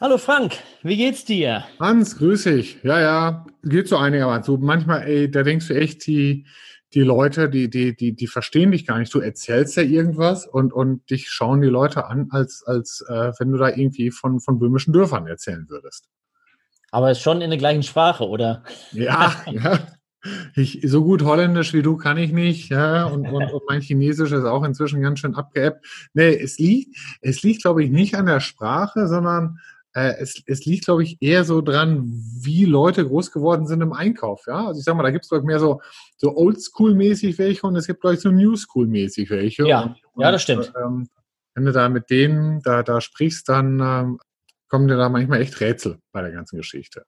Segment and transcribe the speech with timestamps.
[0.00, 1.64] Hallo Frank, wie geht's dir?
[1.78, 2.78] Hans, grüß dich.
[2.82, 4.44] Ja, ja, geht so einigermaßen.
[4.44, 6.46] So manchmal, ey, da denkst du echt, die,
[6.94, 9.12] die Leute, die, die, die, die verstehen dich gar nicht.
[9.12, 13.52] Du erzählst ja irgendwas und, und dich schauen die Leute an, als, als äh, wenn
[13.52, 16.08] du da irgendwie von, von böhmischen Dörfern erzählen würdest.
[16.90, 18.62] Aber ist schon in der gleichen Sprache, oder?
[18.92, 19.78] Ja, ja.
[20.54, 24.32] Ich, so gut Holländisch wie du kann ich nicht, ja, und, und, und mein Chinesisch
[24.32, 25.86] ist auch inzwischen ganz schön abgeebbt.
[26.14, 29.60] Nee, es liegt, es liegt, glaube ich, nicht an der Sprache, sondern
[29.96, 32.04] äh, es, es liegt, glaube ich, eher so dran,
[32.40, 34.66] wie Leute groß geworden sind im Einkauf, ja.
[34.66, 35.80] Also ich sag mal, da gibt es, glaube ich, mehr so,
[36.16, 39.66] so Oldschool-mäßig welche und es gibt, glaube ich, so Newschool-mäßig welche.
[39.66, 40.72] Ja, und, ja, das stimmt.
[40.82, 41.08] ähm,
[41.54, 44.18] wenn du da mit denen da, da sprichst, dann ähm,
[44.68, 47.04] kommen dir da manchmal echt Rätsel bei der ganzen Geschichte.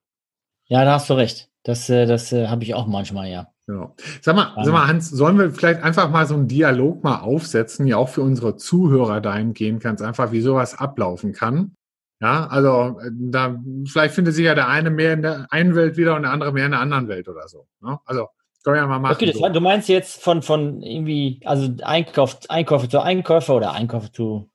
[0.64, 1.50] Ja, da hast du recht.
[1.68, 3.48] Das, äh, das äh, habe ich auch manchmal, ja.
[3.66, 3.94] Genau.
[4.22, 7.86] Sag mal, sag mal, Hans, sollen wir vielleicht einfach mal so einen Dialog mal aufsetzen,
[7.86, 11.74] ja auch für unsere Zuhörer dahingehend ganz einfach, wie sowas ablaufen kann.
[12.22, 15.98] Ja, also äh, da vielleicht findet sich ja der eine mehr in der einen Welt
[15.98, 17.66] wieder und der andere mehr in der anderen Welt oder so.
[17.82, 17.98] Ne?
[18.06, 18.28] Also
[18.64, 19.16] können wir ja mal machen.
[19.16, 19.46] Okay, so.
[19.46, 24.48] du meinst jetzt von, von irgendwie, also Einkauf, Einkäufe zu Einkäufer oder Einkäufe zu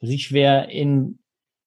[0.00, 1.18] sich schwer in,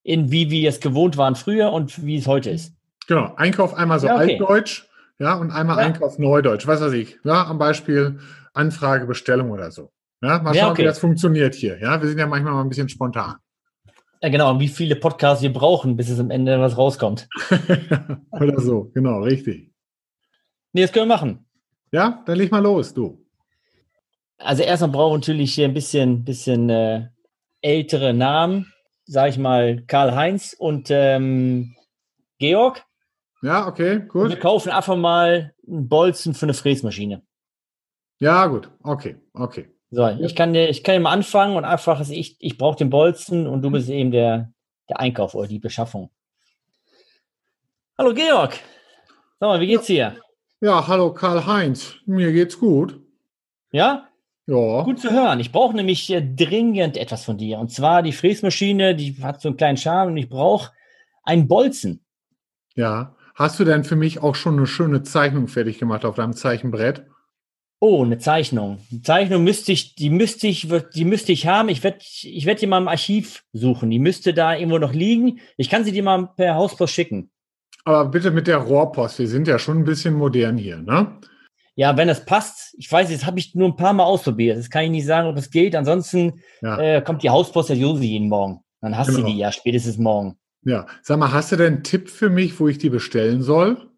[0.03, 2.73] in wie wir es gewohnt waren früher und wie es heute ist.
[3.07, 4.39] Genau, Einkauf einmal so Ja, okay.
[4.39, 4.87] altdeutsch,
[5.19, 5.83] ja, und einmal Ja.
[5.85, 7.17] Einkauf neudeutsch, was weiß ich.
[7.23, 8.19] Ja, am Beispiel
[8.53, 9.91] Anfrage, Bestellung oder so.
[10.21, 10.81] Ja, mal Ja, schauen, okay.
[10.83, 11.79] wie das funktioniert hier.
[11.79, 13.35] Ja, wir sind ja manchmal mal ein bisschen spontan.
[14.21, 17.27] Ja, genau, und wie viele Podcasts wir brauchen, bis es am Ende was rauskommt.
[18.31, 19.71] oder so, genau, richtig.
[20.71, 21.45] Nee, das können wir machen.
[21.91, 23.23] Ja, dann leg mal los, du.
[24.37, 27.09] Also erstmal brauchen wir natürlich hier ein bisschen, bisschen äh,
[27.61, 28.71] ältere Namen,
[29.05, 31.75] sag ich mal Karl-Heinz und ähm,
[32.39, 32.83] Georg.
[33.43, 34.29] Ja, okay, gut.
[34.29, 37.21] wir kaufen einfach mal einen Bolzen für eine Fräsmaschine.
[38.19, 39.69] Ja, gut, okay, okay.
[39.91, 42.77] So, ich kann dir, ich kann dir mal anfangen und einfach, also ich, ich brauche
[42.77, 44.53] den Bolzen und du bist eben der,
[44.87, 46.09] der Einkauf oder die Beschaffung.
[47.97, 48.53] Hallo Georg.
[49.41, 50.15] Sag mal, wie geht's dir?
[50.61, 52.97] Ja, hallo Karl-Heinz, mir geht's gut.
[53.73, 54.07] Ja?
[54.45, 55.41] Ja, Gut zu hören.
[55.41, 57.59] Ich brauche nämlich äh, dringend etwas von dir.
[57.59, 60.71] Und zwar die Fräsmaschine, die hat so einen kleinen Charme und ich brauche
[61.23, 62.05] einen Bolzen.
[62.75, 63.17] ja.
[63.35, 67.05] Hast du denn für mich auch schon eine schöne Zeichnung fertig gemacht auf deinem Zeichenbrett?
[67.79, 68.79] Oh, eine Zeichnung.
[68.91, 71.67] Die Zeichnung müsste ich, die müsste ich, die müsste ich haben.
[71.69, 73.89] Ich werde, ich werde die mal im Archiv suchen.
[73.89, 75.39] Die müsste da irgendwo noch liegen.
[75.57, 77.29] Ich kann sie dir mal per Hauspost schicken.
[77.83, 81.19] Aber bitte mit der Rohrpost, wir sind ja schon ein bisschen modern hier, ne?
[81.75, 82.75] Ja, wenn das passt.
[82.77, 84.57] Ich weiß, jetzt habe ich nur ein paar Mal ausprobiert.
[84.57, 85.75] Das kann ich nicht sagen, ob es geht.
[85.75, 86.77] Ansonsten Ja.
[86.79, 88.59] äh, kommt die Hauspost der Josi jeden Morgen.
[88.79, 89.21] Dann hast Genau.
[89.21, 90.37] du die ja spätestens morgen.
[90.65, 90.87] Ja.
[91.01, 93.89] Sag mal, hast du denn einen Tipp für mich, wo ich die bestellen soll?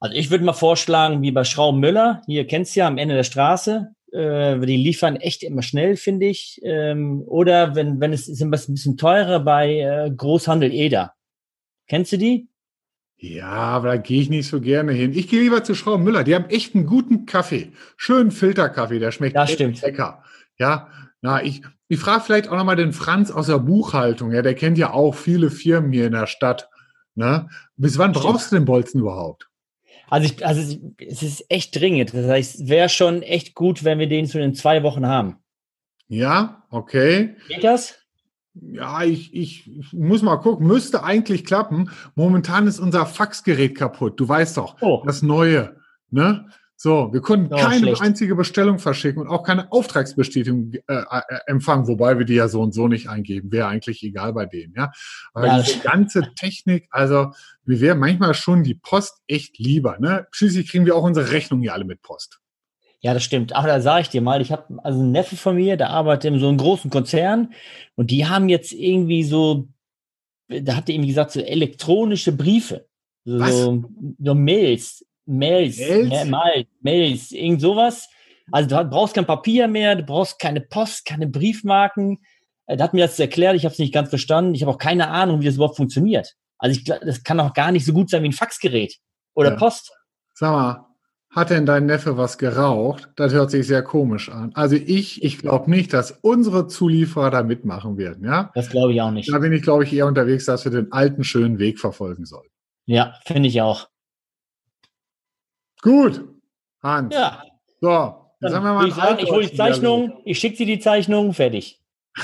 [0.00, 3.14] Also ich würde mal vorschlagen, wie bei Schrauben Müller, hier kennst du ja am Ende
[3.14, 6.60] der Straße, äh, die liefern echt immer schnell, finde ich.
[6.64, 11.14] Ähm, oder wenn, wenn es ist ein bisschen teurer bei äh, Großhandel Eder.
[11.86, 12.48] Kennst du die?
[13.16, 15.12] Ja, aber da gehe ich nicht so gerne hin.
[15.14, 16.24] Ich gehe lieber zu Schrauben Müller.
[16.24, 17.70] Die haben echt einen guten Kaffee.
[17.96, 19.80] Schönen Filterkaffee, der schmeckt Das echt stimmt.
[19.80, 20.24] lecker.
[20.58, 20.88] Ja,
[21.20, 24.32] na, ich, ich frage vielleicht auch nochmal den Franz aus der Buchhaltung.
[24.32, 26.68] Ja, der kennt ja auch viele Firmen hier in der Stadt.
[27.14, 27.48] Ne?
[27.76, 28.26] Bis wann Stimmt.
[28.26, 29.48] brauchst du den Bolzen überhaupt?
[30.08, 32.12] Also, ich, also es ist echt dringend.
[32.12, 35.36] Das heißt, es wäre schon echt gut, wenn wir den so in zwei Wochen haben.
[36.08, 37.36] Ja, okay.
[37.48, 37.94] Geht das?
[38.54, 40.66] Ja, ich, ich, ich muss mal gucken.
[40.66, 41.90] Müsste eigentlich klappen.
[42.14, 44.20] Momentan ist unser Faxgerät kaputt.
[44.20, 45.76] Du weißt doch, Oh, das neue.
[46.10, 46.46] Ne?
[46.84, 48.02] So, wir konnten Oh, keine schlecht.
[48.02, 52.60] einzige Bestellung verschicken und auch keine Auftragsbestätigung äh, äh, empfangen, wobei wir die ja so
[52.60, 53.52] und so nicht eingeben.
[53.52, 54.90] Wäre eigentlich egal bei denen, ja.
[55.32, 57.30] Aber Ja, diese ganze Technik, also
[57.64, 59.96] mir wäre manchmal schon die Post echt lieber.
[60.00, 60.26] Ne?
[60.32, 62.40] Schließlich kriegen wir auch unsere Rechnungen ja alle mit Post.
[62.98, 63.54] Ja, das stimmt.
[63.54, 66.32] Aber da sage ich dir mal, ich habe also einen Neffe von mir, der arbeitet
[66.34, 67.52] in so einem großen Konzern
[67.94, 69.68] und die haben jetzt irgendwie so,
[70.48, 72.88] da hat er irgendwie gesagt, so elektronische Briefe.
[73.24, 73.54] So, Was?
[74.18, 76.08] so Mails, Mails, Mails?
[76.08, 78.08] Mails, Mails, Mails irgend sowas.
[78.50, 82.18] Also du brauchst kein Papier mehr, du brauchst keine Post, keine Briefmarken.
[82.66, 84.54] Er hat mir das erklärt, ich habe es nicht ganz verstanden.
[84.54, 86.34] Ich habe auch keine Ahnung, wie das überhaupt funktioniert.
[86.58, 88.96] Also ich, das kann auch gar nicht so gut sein wie ein Faxgerät
[89.34, 89.56] oder Ja.
[89.56, 89.92] Post.
[90.34, 90.86] Sag mal,
[91.30, 93.10] hat denn dein Neffe was geraucht?
[93.16, 94.52] Das hört sich sehr komisch an.
[94.54, 98.50] Also ich, ich glaube nicht, dass unsere Zulieferer da mitmachen werden, ja?
[98.54, 99.32] Das glaube ich auch nicht.
[99.32, 102.48] Da bin ich, glaube ich, eher unterwegs, dass wir den alten, schönen Weg verfolgen sollen.
[102.84, 103.88] Ja, finde ich auch.
[105.82, 106.24] Gut,
[106.82, 107.14] Hans.
[107.14, 107.42] Ja,
[107.80, 110.78] So, jetzt haben wir mal ich sagen, ich hole die Zeichnung, ich schicke dir die
[110.78, 111.80] Zeichnung, fertig.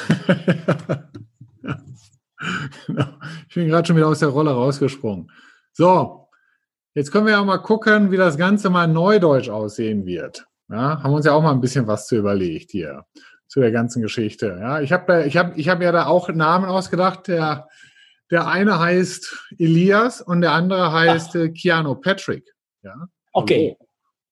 [2.86, 3.04] Genau.
[3.48, 5.28] Ich bin gerade schon wieder aus der Rolle rausgesprungen.
[5.72, 6.28] So,
[6.98, 10.48] Jetzt können wir ja mal gucken, wie das Ganze mal neudeutsch aussehen wird.
[10.68, 13.04] Ja, haben uns ja auch mal ein bisschen was zu überlegt hier
[13.46, 14.58] zu der ganzen Geschichte.
[14.60, 17.28] Ja, ich habe ich hab, ich hab ja da auch Namen ausgedacht.
[17.28, 17.68] Der,
[18.32, 22.52] der eine heißt Elias und der andere heißt äh, Keanu Patrick.
[22.82, 23.06] Ja.
[23.32, 23.76] Okay.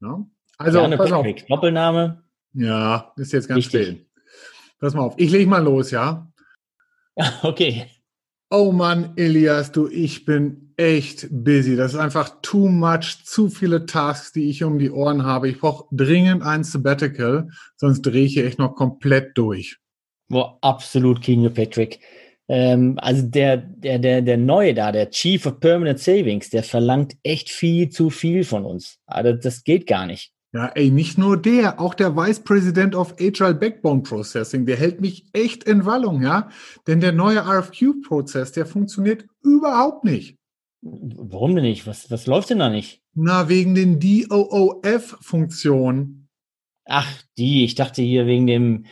[0.01, 0.27] Ja.
[0.59, 1.47] Also, Keanu Patrick, auf.
[1.49, 2.23] Doppelname.
[2.55, 4.07] Ja, ist jetzt ganz still.
[4.79, 6.31] Pass mal auf, ich lege mal los, ja?
[7.43, 7.87] Okay.
[8.51, 11.77] Oh Mann, Elias, du, ich bin echt busy.
[11.77, 15.49] Das ist einfach too much, zu viele Tasks, die ich um die Ohren habe.
[15.49, 19.79] Ich brauche dringend ein Sabbatical, sonst drehe ich hier echt noch komplett durch.
[20.29, 22.01] Boah, absolut, King Patrick.
[22.49, 27.17] Ähm, also der, der, der, der Neue da, der Chief of Permanent Savings, der verlangt
[27.23, 28.99] echt viel zu viel von uns.
[29.07, 30.33] Also das geht gar nicht.
[30.53, 35.01] Ja, ey, nicht nur der, auch der Vice President of Agile Backbone Processing, der hält
[35.01, 36.51] mich echt in Wallung, ja.
[36.87, 40.39] Denn der neue RFQ-Prozess, der funktioniert überhaupt nicht.
[40.83, 41.87] Warum denn nicht?
[41.87, 43.03] Was, was läuft denn da nicht?
[43.15, 46.29] Na, wegen den DOOF-Funktionen.
[46.85, 48.87] Ach, die, ich dachte hier wegen dem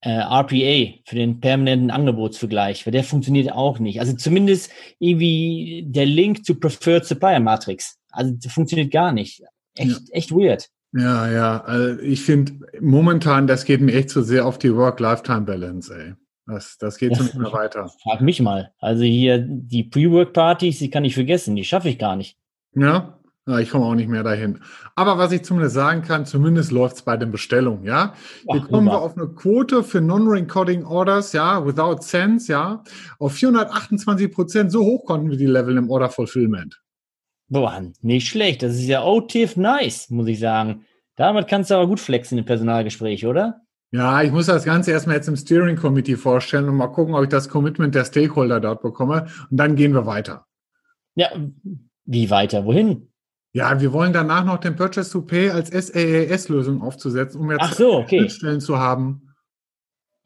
[0.00, 4.00] äh, RPA für den permanenten Angebotsvergleich, weil der funktioniert auch nicht.
[4.00, 7.98] Also zumindest irgendwie der Link zu Preferred Supplier Matrix.
[8.10, 9.42] Also funktioniert gar nicht.
[9.74, 9.96] Echt, ja.
[10.12, 10.68] echt weird.
[10.92, 11.64] Ja, ja.
[11.64, 16.14] Also ich finde momentan, das geht mir echt zu so sehr auf die Work-Lifetime-Balance, ey.
[16.46, 17.90] Das, das geht so nicht mehr weiter.
[18.02, 18.72] Frag mich mal.
[18.78, 22.38] Also hier die Pre-Work-Partys, die kann ich vergessen, die schaffe ich gar nicht.
[22.74, 23.17] Ja,
[23.48, 24.60] ja ich komme auch nicht mehr dahin.
[24.94, 28.14] Aber was ich zumindest sagen kann, zumindest läuft es bei den Bestellungen, ja.
[28.50, 32.82] Hier kommen wir auf eine Quote für Non-Recording Orders, ja, without sense, ja,
[33.18, 34.72] auf 428 Prozent.
[34.72, 36.80] So hoch konnten wir die Level im Order Fulfillment.
[37.48, 38.62] Boah, nicht schlecht.
[38.62, 40.84] Das ist ja OTIF nice, muss ich sagen.
[41.16, 43.62] Damit kannst du aber gut flexen im Personalgespräch, oder?
[43.90, 47.22] Ja, ich muss das Ganze erstmal jetzt im Steering Committee vorstellen und mal gucken, ob
[47.22, 49.26] ich das Commitment der Stakeholder dort bekomme.
[49.50, 50.46] Und dann gehen wir weiter.
[51.14, 51.30] Ja,
[52.04, 52.66] wie weiter?
[52.66, 53.08] Wohin?
[53.52, 57.94] Ja, wir wollen danach noch den Purchase to Pay als SaaS-Lösung aufzusetzen, um jetzt so,
[57.94, 58.18] okay.
[58.20, 59.34] Schnittstellen zu haben.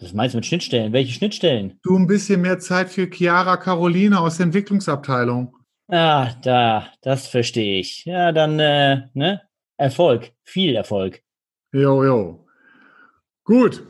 [0.01, 0.93] Was meinst du mit Schnittstellen?
[0.93, 1.79] Welche Schnittstellen?
[1.85, 5.55] Du ein bisschen mehr Zeit für Chiara Caroline aus der Entwicklungsabteilung.
[5.89, 8.05] Ah, da, das verstehe ich.
[8.05, 9.43] Ja, dann, äh, ne?
[9.77, 11.21] Erfolg, viel Erfolg.
[11.73, 12.47] Jo, jo.
[13.45, 13.85] Gut.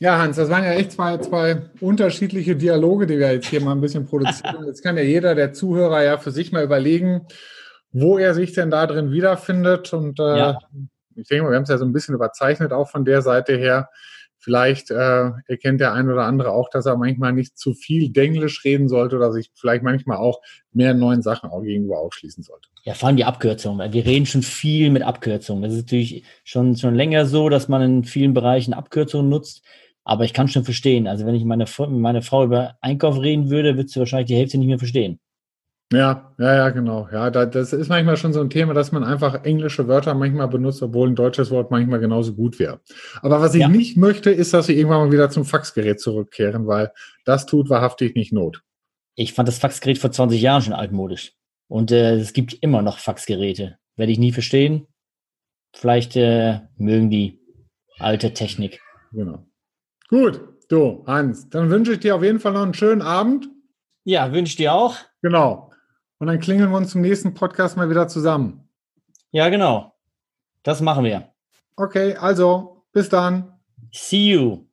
[0.00, 3.72] Ja, Hans, das waren ja echt zwei, zwei unterschiedliche Dialoge, die wir jetzt hier mal
[3.72, 4.64] ein bisschen produzieren.
[4.66, 7.26] Jetzt kann ja jeder der Zuhörer ja für sich mal überlegen,
[7.92, 9.92] wo er sich denn da drin wiederfindet.
[9.92, 10.58] Und äh, ja.
[11.16, 13.56] ich denke mal, wir haben es ja so ein bisschen überzeichnet, auch von der Seite
[13.56, 13.88] her.
[14.40, 18.64] Vielleicht äh, erkennt der ein oder andere auch, dass er manchmal nicht zu viel Denglisch
[18.64, 20.40] reden sollte oder sich vielleicht manchmal auch
[20.72, 22.68] mehr neuen Sachen auch gegenüber ausschließen sollte.
[22.84, 23.92] Ja, vor allem die Abkürzungen.
[23.92, 25.64] Wir reden schon viel mit Abkürzungen.
[25.64, 29.64] Das ist natürlich schon, schon länger so, dass man in vielen Bereichen Abkürzungen nutzt.
[30.04, 31.08] Aber ich kann schon verstehen.
[31.08, 34.56] Also wenn ich meine, meine Frau über Einkauf reden würde, würdest du wahrscheinlich die Hälfte
[34.56, 35.18] nicht mehr verstehen.
[35.90, 37.08] Ja, ja, ja, genau.
[37.10, 40.48] Ja, da, das ist manchmal schon so ein Thema, dass man einfach englische Wörter manchmal
[40.48, 42.80] benutzt, obwohl ein deutsches Wort manchmal genauso gut wäre.
[43.22, 43.68] Aber was ich ja.
[43.68, 46.92] nicht möchte, ist, dass sie irgendwann mal wieder zum Faxgerät zurückkehren, weil
[47.24, 48.62] das tut wahrhaftig nicht Not.
[49.14, 51.32] Ich fand das Faxgerät vor 20 Jahren schon altmodisch.
[51.68, 53.78] Und äh, es gibt immer noch Faxgeräte.
[53.96, 54.86] Werde ich nie verstehen.
[55.74, 57.40] Vielleicht äh, mögen die
[57.98, 58.80] alte Technik.
[59.12, 59.46] Genau.
[60.08, 63.48] Gut, du, Hans, dann wünsche ich dir auf jeden Fall noch einen schönen Abend.
[64.04, 64.96] Ja, wünsche ich dir auch.
[65.22, 65.67] Genau.
[66.18, 68.68] Und dann klingeln wir uns zum nächsten Podcast mal wieder zusammen.
[69.30, 69.94] Ja, genau.
[70.62, 71.32] Das machen wir.
[71.76, 73.58] Okay, also, bis dann.
[73.92, 74.64] See you.